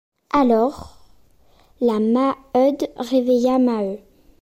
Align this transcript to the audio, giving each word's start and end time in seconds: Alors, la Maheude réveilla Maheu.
Alors, 0.31 0.97
la 1.79 1.99
Maheude 1.99 2.87
réveilla 2.95 3.59
Maheu. 3.59 3.99